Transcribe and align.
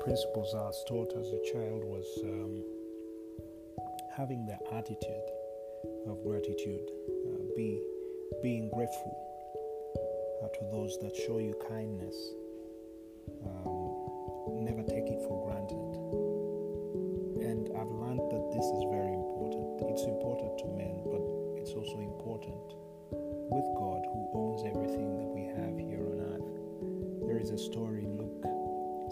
principles 0.00 0.54
I 0.54 0.62
was 0.62 0.84
taught 0.88 1.12
as 1.18 1.28
a 1.28 1.42
child 1.52 1.84
was 1.84 2.06
um, 2.24 2.62
having 4.16 4.46
the 4.46 4.56
attitude 4.72 5.28
of 6.06 6.22
gratitude, 6.24 6.88
uh, 7.26 7.42
be 7.56 7.82
being 8.42 8.70
grateful 8.70 9.12
uh, 10.42 10.48
to 10.48 10.60
those 10.72 10.98
that 11.02 11.14
show 11.16 11.38
you 11.38 11.54
kindness. 11.68 12.16
Um, 13.44 14.64
never 14.64 14.82
take 14.82 15.06
it 15.10 15.20
for 15.28 15.36
granted. 15.44 15.92
And 17.44 17.68
I've 17.76 17.92
learned 17.92 18.24
that 18.30 18.44
this 18.54 18.64
is 18.64 18.82
very 18.90 19.12
important. 19.12 19.82
It's 19.92 20.04
important 20.04 20.58
to 20.58 20.66
men, 20.72 21.02
but 21.10 21.22
it's 21.60 21.72
also 21.72 21.98
important 22.00 22.76
with 23.50 23.68
God 23.78 24.02
who 24.10 24.30
owns 24.34 24.62
everything 24.66 25.16
that 25.16 25.30
we 25.30 25.46
have 25.54 25.78
here 25.78 26.02
on 26.02 26.18
earth. 26.34 26.48
There 27.28 27.38
is 27.38 27.50
a 27.50 27.58
story 27.58 27.95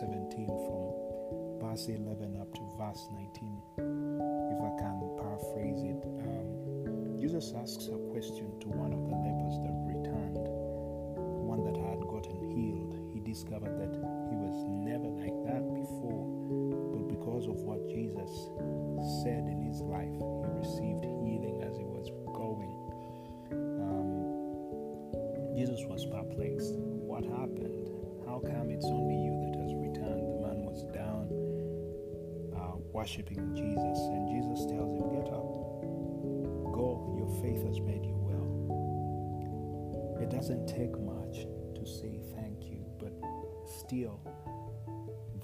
17 0.00 0.46
from 0.46 1.60
verse 1.60 1.88
11 1.88 2.36
up 2.40 2.52
to 2.52 2.60
verse 2.76 3.08
19 3.12 4.26
if 4.52 4.60
I 4.60 4.72
can 4.76 4.96
paraphrase 5.16 5.82
it, 5.84 6.00
um, 6.24 7.16
Jesus 7.18 7.52
asks 7.56 7.88
a 7.88 7.98
question 8.12 8.52
to 8.60 8.68
one 8.68 8.92
of 8.92 9.04
the 9.08 9.16
lepers 9.16 9.56
that 9.64 9.76
returned, 9.88 10.48
one 11.44 11.64
that 11.64 11.76
had 11.76 12.00
gotten 12.08 12.40
healed. 12.52 12.92
He 13.12 13.20
discovered 13.20 13.76
that 13.76 13.92
he 13.92 14.36
was 14.36 14.56
never 14.68 15.08
like 15.16 15.36
that 15.48 15.64
before, 15.72 16.28
but 16.92 17.08
because 17.08 17.48
of 17.48 17.56
what 17.64 17.88
Jesus 17.88 18.48
said 19.24 19.48
in 19.48 19.64
his 19.64 19.80
life, 19.80 20.12
he 20.12 20.48
received 20.56 21.04
healing 21.24 21.60
as 21.64 21.76
he 21.76 21.84
was 21.84 22.12
going. 22.36 22.72
Um, 23.80 25.56
Jesus 25.56 25.84
was 25.88 26.04
perplexed. 26.06 26.76
What 26.80 27.24
happened? 27.24 27.85
Worshiping 32.96 33.54
Jesus, 33.54 33.98
and 34.08 34.26
Jesus 34.26 34.64
tells 34.72 34.96
him, 34.96 35.12
Get 35.12 35.28
up, 35.28 35.44
go, 36.72 37.12
your 37.20 37.28
faith 37.44 37.62
has 37.68 37.78
made 37.78 38.06
you 38.06 38.16
well. 38.16 38.48
It 40.18 40.30
doesn't 40.30 40.66
take 40.66 40.98
much 40.98 41.44
to 41.76 41.84
say 41.84 42.18
thank 42.34 42.64
you, 42.64 42.80
but 42.98 43.12
still, 43.68 44.18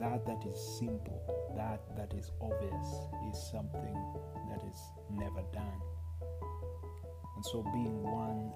that 0.01 0.25
that 0.25 0.43
is 0.49 0.57
simple, 0.79 1.21
that 1.55 1.95
that 1.95 2.17
is 2.17 2.33
obvious, 2.41 2.89
is 3.29 3.37
something 3.53 4.01
that 4.49 4.65
is 4.65 4.81
never 5.11 5.43
done. 5.53 5.83
And 7.37 7.45
so, 7.45 7.63
being 7.75 8.03
one 8.03 8.51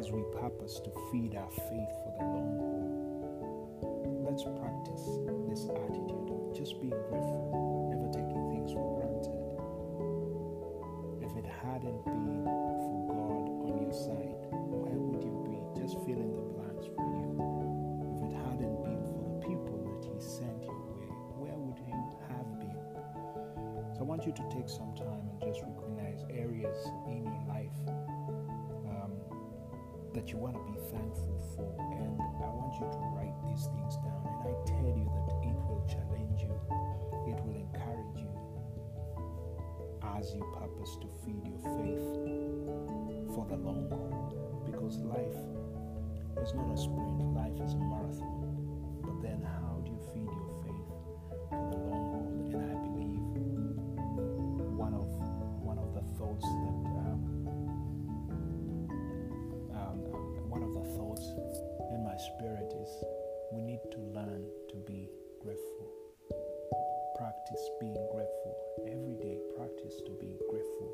And 0.00 0.06
as 0.06 0.12
we 0.12 0.22
purpose 0.32 0.80
to 0.80 0.90
feed 1.12 1.36
our 1.36 1.50
faith 1.50 1.92
for 2.00 2.12
the 2.16 2.24
long 2.24 2.56
haul, 2.56 4.24
let's 4.24 4.48
practice 4.56 5.04
this 5.44 5.68
attitude 5.68 6.24
of 6.32 6.56
just 6.56 6.80
being 6.80 6.96
grateful, 7.12 7.92
never 7.92 8.08
taking 8.08 8.48
things 8.48 8.72
for 8.72 8.80
granted. 8.96 9.36
If 11.20 11.36
it 11.36 11.44
hadn't 11.44 12.00
been 12.08 12.48
for 12.48 13.12
God 13.12 13.44
on 13.68 13.76
your 13.76 13.92
side, 13.92 14.40
where 14.72 14.96
would 14.96 15.20
you 15.20 15.36
be? 15.44 15.60
Just 15.76 16.00
fill 16.08 16.16
in 16.16 16.32
the 16.32 16.48
blanks 16.48 16.88
for 16.96 17.04
you. 17.04 17.36
If 18.16 18.24
it 18.24 18.40
hadn't 18.40 18.80
been 18.80 19.04
for 19.04 19.20
the 19.20 19.36
people 19.44 19.84
that 19.84 20.00
He 20.00 20.16
sent 20.16 20.64
your 20.64 20.80
way, 20.96 21.12
where 21.36 21.60
would 21.60 21.76
you 21.76 22.00
have 22.24 22.48
been? 22.56 22.80
So 23.92 24.00
I 24.00 24.08
want 24.08 24.24
you 24.24 24.32
to 24.32 24.44
take 24.48 24.72
some 24.72 24.96
time 24.96 25.28
and 25.28 25.44
just 25.44 25.59
that 30.20 30.30
you 30.30 30.36
want 30.36 30.52
to 30.52 30.60
be 30.68 30.76
thankful 30.92 31.40
for. 31.56 31.72
And 31.96 32.20
I 32.44 32.52
want 32.52 32.76
you 32.76 32.84
to 32.84 33.00
write 33.16 33.32
these 33.48 33.64
things 33.72 33.96
down. 34.04 34.20
And 34.28 34.52
I 34.52 34.54
tell 34.68 34.84
you 34.84 35.08
that 35.16 35.32
it 35.40 35.56
will 35.64 35.80
challenge 35.88 36.44
you, 36.44 36.52
it 37.24 37.40
will 37.40 37.56
encourage 37.56 38.20
you 38.20 38.28
as 40.20 40.34
you 40.36 40.44
purpose 40.60 41.00
to 41.00 41.08
feed 41.24 41.40
your 41.48 41.56
faith 41.72 42.04
for 43.32 43.48
the 43.48 43.56
long 43.64 43.88
haul. 43.88 44.60
Because 44.68 45.00
life 45.08 45.40
is 46.44 46.52
not 46.52 46.68
a 46.68 46.76
sprint, 46.76 47.24
life 47.32 47.56
is 47.64 47.72
a 47.72 47.80
marathon. 47.80 49.00
But 49.00 49.24
then, 49.24 49.40
how 49.40 49.80
do 49.80 49.88
you 49.88 50.00
feed 50.12 50.28
your 50.28 50.49
Practice 67.50 67.70
being 67.80 68.06
grateful. 68.14 68.54
Every 68.86 69.18
day, 69.18 69.34
practice 69.58 69.98
to 70.06 70.12
be 70.22 70.38
grateful. 70.46 70.90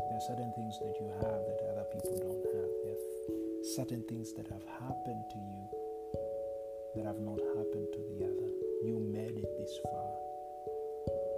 There 0.00 0.16
are 0.16 0.26
certain 0.32 0.48
things 0.56 0.80
that 0.80 0.96
you 0.96 1.12
have 1.20 1.44
that 1.44 1.60
other 1.60 1.84
people 1.92 2.16
don't 2.24 2.40
have. 2.56 2.72
There 2.88 2.96
are 2.96 3.64
certain 3.76 4.00
things 4.08 4.32
that 4.32 4.48
have 4.48 4.64
happened 4.64 5.24
to 5.28 5.36
you 5.36 5.62
that 6.96 7.04
have 7.04 7.20
not 7.20 7.36
happened 7.52 7.92
to 7.92 8.00
the 8.00 8.24
other. 8.24 8.48
You 8.80 8.96
made 9.12 9.36
it 9.36 9.50
this 9.60 9.76
far. 9.84 10.08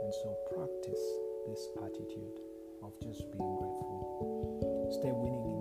And 0.07 0.15
so 0.15 0.39
practice 0.55 1.05
this 1.51 1.67
attitude 1.83 2.39
of 2.87 2.95
just 3.03 3.27
being 3.35 3.55
grateful. 3.59 4.95
Stay 4.95 5.11
winning 5.11 5.56